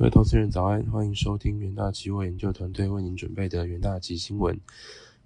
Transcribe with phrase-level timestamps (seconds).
[0.00, 4.58] 各位投资人早安，欢迎收听元大期货研究团队为您准备的元大期新闻。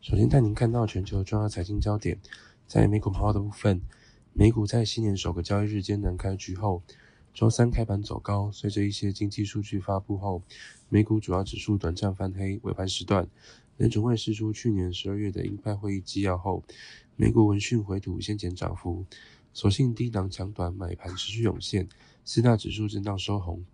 [0.00, 2.18] 首先带您看到全球重要财经焦点，
[2.66, 3.80] 在美股抛的部分，
[4.32, 6.82] 美股在新年首个交易日艰难开局后，
[7.32, 10.42] 周三开盘走高，随着一些经济数据发布后，
[10.88, 12.58] 美股主要指数短暂翻黑。
[12.64, 13.28] 尾盘时段，
[13.76, 16.64] 联准会释出去年十二月的鹰派会议纪要后，
[17.14, 19.06] 美股闻讯回吐先前涨幅，
[19.52, 21.88] 所幸低档抢短买盘持续涌现，
[22.24, 23.64] 四大指数震荡收红。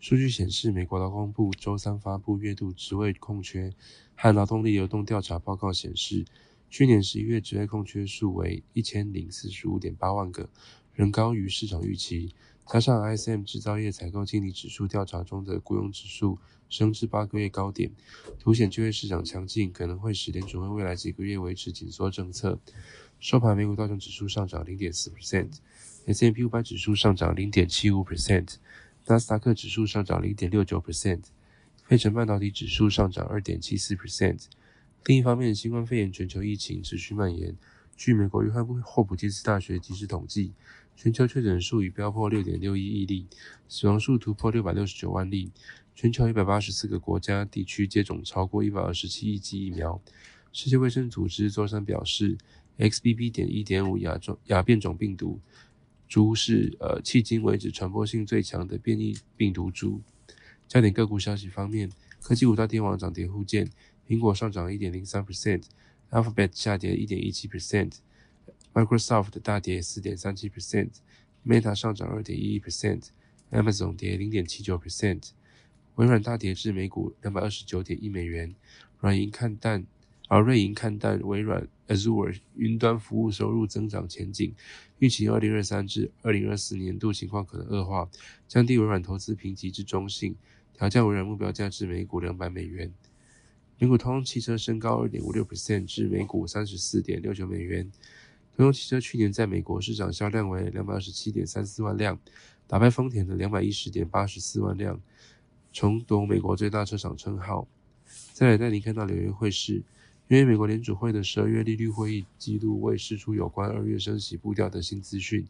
[0.00, 3.72] 数据显示，美国劳工部周三发布月度职位空缺
[4.14, 6.26] 和劳动力流动调查报告显示，
[6.68, 10.50] 去年十一月职位空缺数为一千零四十五点八万个，
[10.92, 12.34] 仍高于市场预期。
[12.66, 16.38] 加上 ISM 制造业采购经理指数调查中的雇佣指数
[16.68, 17.90] 升至八个月高点，
[18.38, 22.58] 凸显就业市场强劲，可能会使联储会未来几个月维持紧缩政策。
[23.20, 28.56] 收盘，美股道琼指数上涨零点四 percent，S&P 五百指数上涨零点七五 percent。
[29.06, 31.20] 纳斯达克指数上涨零点六九 percent，
[31.84, 34.46] 费城半导体指数上涨二点七四 percent。
[35.04, 37.54] 另一方面，新冠肺炎全球疫情持续蔓延。
[37.96, 40.52] 据美国约翰霍普金斯大学即时统计，
[40.96, 43.26] 全球确诊数已飙破六点六一亿例，
[43.68, 45.52] 死亡数突破六百六十九万例。
[45.94, 50.00] 全球一百八十四个国家地区接种超过一百二十七亿剂疫苗。
[50.50, 52.38] 世界卫生组织周三表示
[52.78, 53.30] ，XBB.
[53.30, 55.38] 点一点五亚种亚变种病毒。
[56.14, 60.00] 株是呃迄今为止传播性最强的变异病毒株。
[60.68, 61.90] 焦点个股消息方面，
[62.22, 63.68] 科技五大天王涨跌互见，
[64.06, 75.30] 苹果上涨一点零三 percent，Alphabet 下跌一点一七 percent，Microsoft 大跌四点三七 percent，Meta 上涨二点一一 percent，Amazon 跌零点七九 percent，
[75.96, 78.54] 微软大跌至每股两百二十九点一美元，
[79.00, 79.84] 软银看淡。
[80.26, 84.54] 而瑞银看淡微软 Azure 云端服务收入增长前景，
[84.98, 88.08] 预期二零二三至二零二四年度情况可能恶化，
[88.48, 90.34] 降低微软投资评级至中性，
[90.72, 92.90] 调降微软目标价至每股两百美元。
[93.78, 97.90] 美股通用汽车升高二点五六 percent 至每股三十四点六九美元。
[98.56, 102.18] 通用汽车去年在美国市场销量为两百二十七点三四万辆，
[102.66, 104.98] 打败丰田的两百一十点八十四万辆，
[105.70, 107.68] 重夺美国最大车厂称号。
[108.32, 109.82] 再来带您看到纽约汇市。
[110.28, 115.46] 因为美国联储会的十二月利率会议记录未释出有关二月升息步调的新资讯，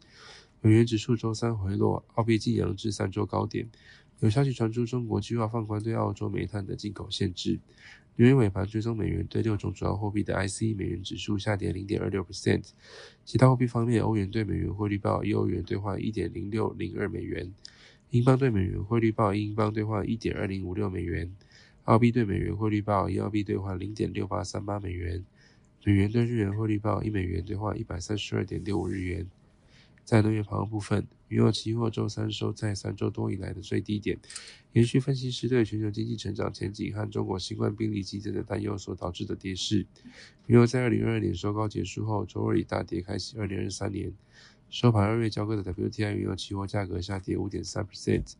[0.61, 3.69] 美元指数周三回落，澳币晋扬至三周高点。
[4.19, 7.59] 有消息传出，中国计划放宽对澳洲煤炭的进口限制。
[8.17, 12.69] 纽约尾盘追踪美元对六种主要货币的 IC 美元指数下跌零点二六 percent。
[13.25, 17.53] 其他货币方面，欧元对美元汇率报一欧元兑换一点零六零二美元，
[18.09, 21.33] 英镑对美元汇率报英镑兑换一点二零五六美元。
[21.85, 25.23] 澳币对美元汇率报一澳币兑换零点六八三八美元，
[25.83, 29.27] 美元对日元汇率报一美元兑换一百三十二点六五日元。
[30.03, 34.17] 在能源盘部分，原油期货周三收在三周多以来的最低点，
[34.73, 39.85] 延续分析师对全球经济成长前景和中国新冠病例激增的担忧所导致的跌势。
[40.47, 44.11] 原油在二零二二年收高结束后，周二以大跌开启二零二三年。
[44.69, 48.33] 收盘二月交割的 WTI 原油期货价格下跌五点三 percent。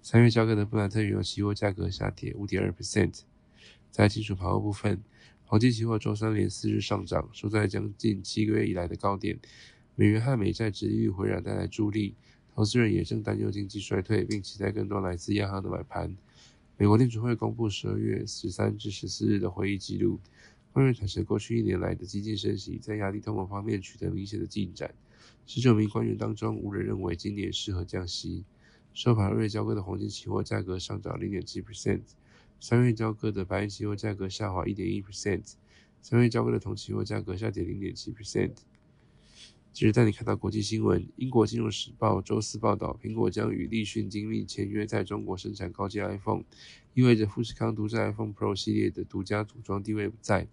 [0.00, 3.20] 三月交割的布兰特原油期货价格下跌五点二 percent。
[3.90, 5.02] 在金属盘后部分，
[5.44, 9.38] 黄金期货周三连四日上涨，收在将近七个月以来的高点。
[9.94, 12.14] 美元和美债殖利率回软带来助力，
[12.54, 16.16] 投资人也正担忧经济衰退，并期待更多来自央行的买盘。
[16.78, 20.18] 美国联储会公布十二月十三至十四日的会议记录，
[20.72, 24.94] 官员坦承过去一年来的激进升息在压力通膨方面取得明显的进展。
[25.46, 28.44] 十九名官员当中，无人认为今年适合降息。
[28.94, 32.02] 收盘二月交割的黄金期货价格上涨零点七 percent，
[32.60, 35.54] 三月交割的白银期货价格下滑一点一 percent，
[36.00, 38.52] 三月交割的铜期货价格下跌零点七 percent。
[39.72, 46.44] 接着带你看到国际新闻，英国金融时报周四报道，苹果将与立讯精密签约在中国生产高阶 iPhone，
[46.92, 50.46] 意味着富士康独占 iPhone Pro 系列的独家组装地位不在。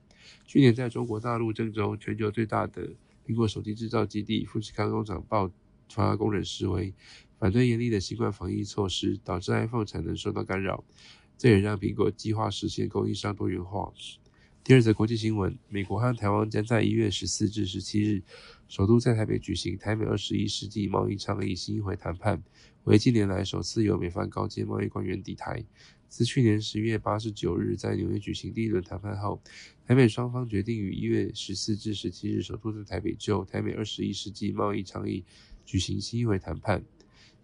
[0.46, 2.90] 去年在中国大陆郑州，全球最大的
[3.26, 5.52] 苹果手机制造基地富士康工厂爆
[5.90, 6.94] 发工人示威。
[7.38, 10.84] 反对严厉的新冠防疫措施，导致 iPhone 产能受到干扰，
[11.38, 13.94] 这也让苹果计划实现供应商多元化。
[14.62, 18.22] 第二则国际新闻：美国和台湾将在一月十四至十七日，
[18.68, 22.44] 首都在台北举行台美二十一世纪贸易倡议新一回谈判，
[22.84, 25.64] 为近年来首次由美方高阶贸易官员抵台。
[26.10, 29.40] 自去年十一月八十九日在纽约举行第一轮谈判后，
[29.86, 35.24] 台美双方决定于一月十四至十七日首都在台北就台美二十一世纪贸易倡议
[35.64, 36.84] 举行新一回谈判。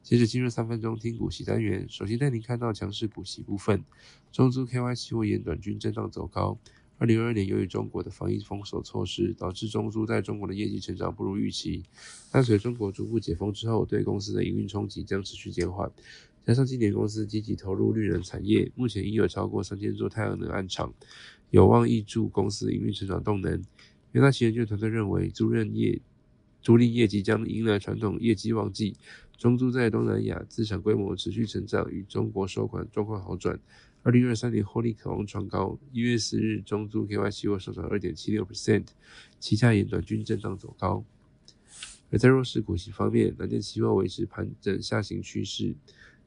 [0.01, 3.85] 接着进入三分钟听股息单元，首先带您看到强势股息部分，
[4.31, 6.59] 中资 KY 期货沿短均震荡走高。
[6.97, 11.83] 二零二二年由于中国的防疫封锁措施，导致中租在中国的业绩成长不如预期。
[12.31, 15.91] 但随中国逐步解封之后，对公司的营运冲击将持续减缓。
[16.45, 20.93] 加上今年公司积极投入绿能产业，目前已有超过三千座太阳能案场，
[21.49, 23.59] 有望挹注公司营运成长动能。
[24.11, 25.99] 元大期研究团队认为，租赁业
[26.61, 28.95] 租赁业即将迎来传统业绩旺季，
[29.37, 33.59] 中租在东南亚资产规模持续成长，与中国收款状况好转。
[34.03, 35.79] 二零二三年获利渴望创高。
[35.91, 38.85] 一月四日，中租 KY 期货上涨二点七六 percent，
[39.39, 41.03] 旗下沿短均震荡走高。
[42.11, 45.75] 而在弱势股息方面，南电期货维持盘整下行趋势。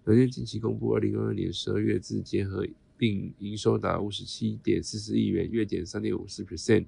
[0.08, 2.66] 南电近期公布二零二二年十二月自结合
[2.96, 6.86] 并营收达五十七点四四亿元，月减三点五四 percent，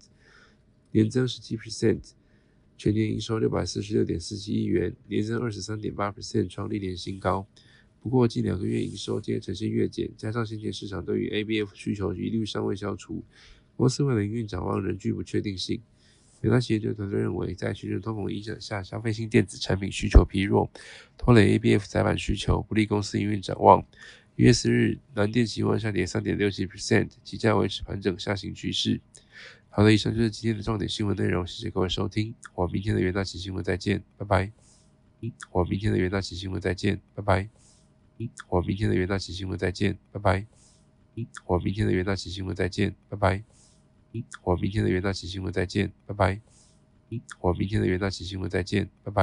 [0.93, 2.13] 年增十七 percent，
[2.79, 7.47] 全年营收六百四十六点四七亿元，年增二十三点八 percent，创历年新高。
[8.01, 13.23] 不过，近两个月营收皆呈现月减，加上先前市场对于 ABF 需求疑虑尚未消除，
[13.77, 15.83] 公司未来营运展望仍具不确定性。
[16.41, 20.71] 有大研究团队认为，在全球通膨影响下，消费性电子产品需求疲弱，
[21.19, 23.85] 拖累 ABF 载板需求，不利公司营运展望。
[24.37, 29.01] 一月四日，南电期货下跌三点六七 percent，期价维持盘整下行趋势。
[29.69, 34.51] 好的，以上就是今天的重点新闻内容，谢谢各位收听，我明天的元大旗新闻再见，拜拜。
[35.53, 37.51] 我明天的元大旗新闻再见，拜拜。
[38.49, 40.47] 我明天的元大旗新闻再见，拜拜。
[41.47, 43.60] 我明天的元大期新闻再见，拜拜。
[44.43, 46.41] 我明天的元大旗新闻再见，拜拜。
[47.41, 49.19] 我明天的元大旗新闻再见，拜拜。